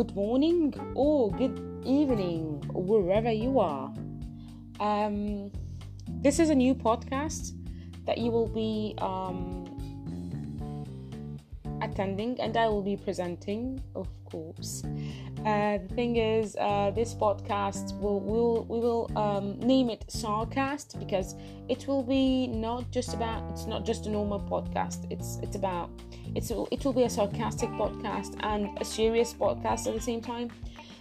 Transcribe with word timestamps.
good 0.00 0.16
morning 0.16 0.72
or 0.94 1.30
good 1.32 1.60
evening, 1.84 2.64
wherever 2.72 3.30
you 3.30 3.58
are. 3.60 3.92
Um, 4.80 5.52
this 6.22 6.38
is 6.38 6.48
a 6.48 6.54
new 6.54 6.74
podcast 6.74 7.52
that 8.06 8.16
you 8.16 8.30
will 8.30 8.48
be 8.48 8.94
um, 8.96 9.68
attending, 11.82 12.40
and 12.40 12.56
I 12.56 12.66
will 12.68 12.80
be 12.80 12.96
presenting, 12.96 13.78
of 13.94 14.08
course. 14.24 14.82
Uh, 15.44 15.78
the 15.78 15.94
thing 15.94 16.16
is, 16.16 16.54
uh, 16.60 16.90
this 16.90 17.14
podcast 17.14 17.98
will 17.98 18.20
will 18.20 18.66
we 18.68 18.78
will 18.78 19.10
um, 19.16 19.58
name 19.60 19.88
it 19.88 20.04
Sarcast 20.08 20.98
because 20.98 21.34
it 21.66 21.88
will 21.88 22.02
be 22.02 22.46
not 22.46 22.90
just 22.90 23.14
about 23.14 23.50
it's 23.50 23.64
not 23.64 23.86
just 23.86 24.04
a 24.04 24.10
normal 24.10 24.38
podcast. 24.38 25.10
It's 25.10 25.38
it's 25.42 25.56
about 25.56 25.88
it's 26.34 26.50
it 26.50 26.84
will 26.84 26.92
be 26.92 27.04
a 27.04 27.08
sarcastic 27.10 27.70
podcast 27.70 28.36
and 28.40 28.76
a 28.82 28.84
serious 28.84 29.32
podcast 29.32 29.86
at 29.86 29.94
the 29.94 30.00
same 30.00 30.20
time. 30.20 30.50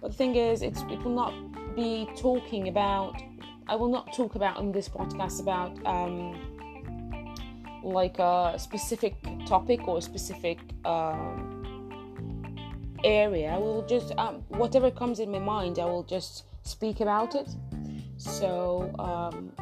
But 0.00 0.12
the 0.12 0.16
thing 0.16 0.36
is, 0.36 0.62
it's 0.62 0.80
it 0.90 1.04
will 1.04 1.14
not 1.14 1.34
be 1.76 2.08
talking 2.16 2.68
about. 2.68 3.22
I 3.68 3.76
will 3.76 3.90
not 3.90 4.14
talk 4.14 4.34
about 4.34 4.58
in 4.60 4.72
this 4.72 4.88
podcast 4.88 5.40
about 5.40 5.76
um, 5.84 6.40
like 7.82 8.18
a 8.18 8.54
specific 8.56 9.14
topic 9.44 9.86
or 9.86 9.98
a 9.98 10.02
specific. 10.02 10.58
Um, 10.86 11.61
area 13.04 13.50
i 13.52 13.58
will 13.58 13.82
just 13.86 14.12
um, 14.18 14.42
whatever 14.48 14.90
comes 14.90 15.20
in 15.20 15.30
my 15.30 15.38
mind 15.38 15.78
i 15.78 15.84
will 15.84 16.04
just 16.04 16.44
speak 16.64 17.00
about 17.00 17.34
it. 17.34 17.48
So 18.16 18.92
um, 18.98 19.52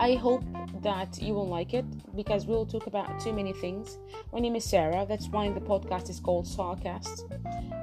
i 0.00 0.14
hope 0.14 0.44
that 0.82 1.22
you 1.22 1.32
will 1.32 1.46
like 1.46 1.74
it 1.74 1.84
because 2.16 2.44
we'll 2.46 2.66
talk 2.66 2.86
about 2.86 3.20
too 3.20 3.32
many 3.32 3.52
things. 3.52 3.98
My 4.32 4.40
name 4.40 4.56
is 4.56 4.64
sarah. 4.64 5.06
That's 5.08 5.28
why 5.28 5.50
the 5.50 5.60
podcast 5.60 6.10
is 6.10 6.20
called 6.20 6.46
sarcast. 6.46 7.22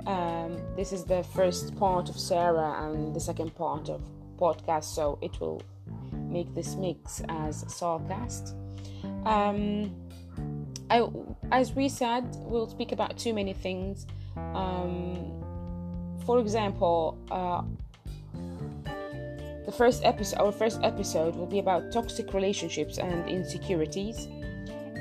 Um, 0.07 0.57
this 0.75 0.91
is 0.91 1.05
the 1.05 1.23
first 1.23 1.75
part 1.77 2.09
of 2.09 2.19
sarah 2.19 2.85
and 2.85 3.15
the 3.15 3.21
second 3.21 3.55
part 3.55 3.89
of 3.89 4.01
podcast 4.37 4.83
so 4.83 5.17
it 5.21 5.39
will 5.39 5.61
make 6.11 6.53
this 6.53 6.75
mix 6.75 7.21
as 7.29 7.63
sarcast. 7.65 8.53
Um, 9.25 9.95
I, 10.93 11.07
as 11.51 11.73
we 11.73 11.89
said 11.89 12.23
we'll 12.51 12.67
speak 12.67 12.91
about 12.91 13.17
too 13.17 13.33
many 13.33 13.53
things 13.53 14.05
um, 14.35 15.43
for 16.25 16.39
example, 16.39 17.17
uh, 17.31 17.63
the 19.65 19.71
first 19.71 20.03
episode, 20.03 20.39
our 20.39 20.51
first 20.51 20.79
episode, 20.83 21.35
will 21.35 21.45
be 21.45 21.59
about 21.59 21.91
toxic 21.91 22.33
relationships 22.33 22.97
and 22.97 23.27
insecurities. 23.29 24.27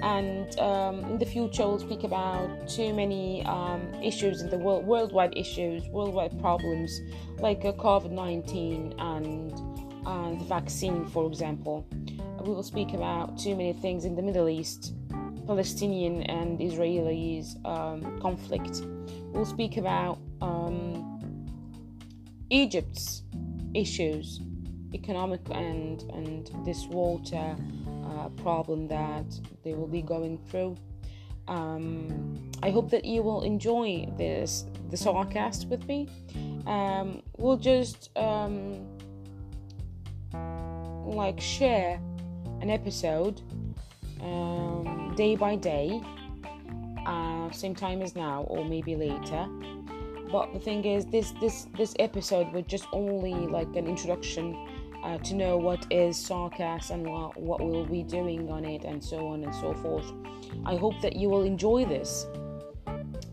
And 0.02 0.58
um, 0.58 1.04
in 1.04 1.18
the 1.18 1.26
future, 1.26 1.62
we'll 1.62 1.78
speak 1.78 2.02
about 2.02 2.68
too 2.68 2.92
many 2.92 3.44
um, 3.46 3.82
issues 4.02 4.42
in 4.42 4.50
the 4.50 4.58
world, 4.58 4.84
worldwide 4.84 5.36
issues, 5.36 5.86
worldwide 5.88 6.40
problems, 6.40 7.00
like 7.38 7.64
uh, 7.64 7.72
COVID 7.72 8.10
19 8.10 8.94
and, 8.98 9.52
and 10.06 10.40
the 10.40 10.44
vaccine, 10.44 11.06
for 11.06 11.26
example. 11.28 11.86
We 12.40 12.52
will 12.52 12.64
speak 12.64 12.94
about 12.94 13.38
too 13.38 13.54
many 13.54 13.72
things 13.74 14.04
in 14.04 14.16
the 14.16 14.22
Middle 14.22 14.48
East, 14.48 14.94
Palestinian 15.46 16.22
and 16.24 16.58
Israelis 16.60 17.64
um, 17.66 18.20
conflict 18.20 18.82
we'll 19.32 19.46
speak 19.46 19.76
about 19.76 20.18
um, 20.40 21.08
Egypt's 22.50 23.22
issues, 23.74 24.40
economic 24.92 25.40
and 25.50 26.02
and 26.12 26.50
this 26.64 26.86
water 26.86 27.56
uh, 28.04 28.28
problem 28.42 28.88
that 28.88 29.26
they 29.64 29.74
will 29.74 29.86
be 29.88 30.02
going 30.02 30.38
through. 30.50 30.76
Um, 31.48 32.50
I 32.62 32.70
hope 32.70 32.90
that 32.90 33.04
you 33.04 33.22
will 33.22 33.42
enjoy 33.42 34.06
this 34.16 34.66
the 34.90 34.96
sarcast 34.96 35.68
with 35.68 35.86
me. 35.86 36.08
Um, 36.66 37.22
we'll 37.38 37.56
just 37.56 38.10
um, 38.16 38.86
like 41.04 41.40
share 41.40 42.00
an 42.60 42.70
episode 42.70 43.40
um, 44.20 45.01
day 45.12 45.36
by 45.36 45.56
day 45.56 46.00
uh, 47.06 47.50
same 47.50 47.74
time 47.74 48.02
as 48.02 48.14
now 48.14 48.42
or 48.48 48.64
maybe 48.64 48.94
later. 48.96 49.46
But 50.30 50.52
the 50.52 50.58
thing 50.58 50.84
is 50.84 51.04
this 51.06 51.32
this 51.40 51.66
this 51.76 51.94
episode 51.98 52.52
was 52.52 52.64
just 52.66 52.86
only 52.92 53.34
like 53.34 53.68
an 53.76 53.86
introduction 53.86 54.56
uh, 55.04 55.18
to 55.18 55.34
know 55.34 55.56
what 55.56 55.84
is 55.90 56.16
sarcast 56.16 56.90
and 56.90 57.06
what, 57.06 57.36
what 57.36 57.60
we'll 57.60 57.84
be 57.84 58.02
doing 58.02 58.50
on 58.50 58.64
it 58.64 58.84
and 58.84 59.02
so 59.02 59.26
on 59.28 59.42
and 59.44 59.54
so 59.54 59.74
forth. 59.74 60.10
I 60.64 60.76
hope 60.76 61.00
that 61.02 61.16
you 61.16 61.28
will 61.28 61.42
enjoy 61.42 61.84
this. 61.84 62.26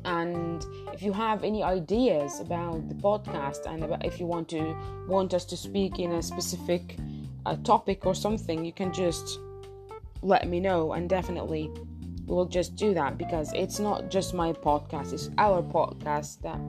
And 0.04 0.66
if 0.94 1.04
you 1.04 1.14
have 1.14 1.44
any 1.44 1.62
ideas 1.62 2.40
about 2.40 2.90
the 2.90 2.96
podcast 2.96 3.72
and 3.72 3.84
about 3.84 4.04
if 4.04 4.20
you 4.20 4.26
want 4.26 4.50
to 4.50 4.76
want 5.08 5.34
us 5.34 5.46
to 5.46 5.58
speak 5.58 6.00
in 6.00 6.14
a 6.14 6.22
specific 6.22 6.98
uh, 7.46 7.56
topic 7.64 8.06
or 8.06 8.16
something 8.16 8.66
you 8.66 8.74
can 8.74 8.92
just 8.92 9.40
let 10.22 10.48
me 10.48 10.60
know 10.60 10.94
and 10.94 11.10
definitely 11.10 11.72
we'll 12.26 12.46
just 12.46 12.76
do 12.76 12.94
that 12.94 13.18
because 13.18 13.52
it's 13.54 13.80
not 13.80 14.10
just 14.10 14.34
my 14.34 14.54
podcast 14.54 15.14
it's 15.14 15.30
our 15.38 15.62
podcast 15.62 16.42
that 16.42 16.60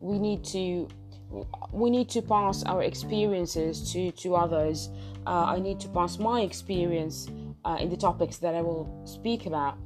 we 0.00 0.18
need 0.18 0.44
to 0.44 0.88
we 1.72 1.90
need 1.90 2.08
to 2.08 2.22
pass 2.22 2.62
our 2.64 2.82
experiences 2.82 3.92
to 3.92 4.10
to 4.12 4.34
others. 4.34 4.90
Uh, 5.26 5.44
i 5.56 5.58
need 5.58 5.80
to 5.80 5.88
pass 5.88 6.18
my 6.18 6.40
experience 6.42 7.28
uh, 7.64 7.76
in 7.80 7.88
the 7.90 7.96
topics 7.96 8.36
that 8.38 8.54
i 8.54 8.62
will 8.62 9.02
speak 9.04 9.46
about 9.46 9.76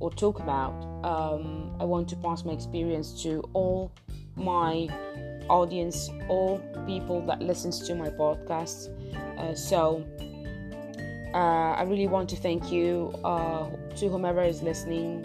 or 0.00 0.10
talk 0.10 0.40
about. 0.40 0.72
Um, 1.04 1.74
i 1.80 1.84
want 1.84 2.08
to 2.10 2.16
pass 2.16 2.44
my 2.44 2.52
experience 2.52 3.22
to 3.22 3.42
all 3.54 3.92
my 4.36 4.88
audience 5.48 6.10
all 6.28 6.58
people 6.86 7.20
that 7.26 7.42
listens 7.42 7.86
to 7.86 7.94
my 7.94 8.08
podcast. 8.08 8.88
Uh, 9.38 9.54
so 9.54 10.04
uh, 11.34 11.74
I 11.78 11.82
really 11.82 12.06
want 12.06 12.28
to 12.30 12.36
thank 12.36 12.70
you 12.70 13.14
uh, 13.24 13.68
to 13.96 14.08
whomever 14.08 14.42
is 14.42 14.62
listening, 14.62 15.24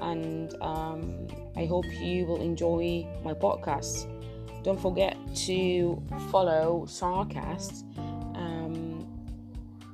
and 0.00 0.54
um, 0.62 1.28
I 1.56 1.66
hope 1.66 1.84
you 2.00 2.26
will 2.26 2.40
enjoy 2.40 3.06
my 3.24 3.34
podcast. 3.34 4.08
Don't 4.62 4.80
forget 4.80 5.16
to 5.46 6.02
follow 6.30 6.86
Sarcast. 6.86 7.84
Um, 8.36 9.06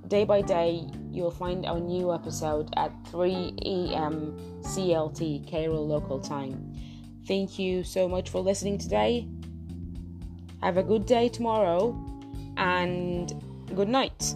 day 0.06 0.24
by 0.24 0.42
day, 0.42 0.86
you 1.10 1.22
will 1.22 1.30
find 1.30 1.66
our 1.66 1.80
new 1.80 2.12
episode 2.12 2.72
at 2.76 2.92
3 3.08 3.54
a.m. 3.64 4.36
CLT, 4.62 5.50
Cairo 5.50 5.80
local 5.80 6.20
time. 6.20 6.72
Thank 7.26 7.58
you 7.58 7.82
so 7.82 8.08
much 8.08 8.30
for 8.30 8.40
listening 8.40 8.78
today. 8.78 9.26
Have 10.62 10.76
a 10.76 10.82
good 10.82 11.06
day 11.06 11.28
tomorrow, 11.28 11.96
and 12.56 13.32
good 13.74 13.88
night. 13.88 14.34